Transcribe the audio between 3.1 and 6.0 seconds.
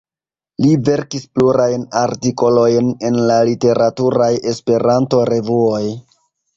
en la literaturaj esperanto-revuoj.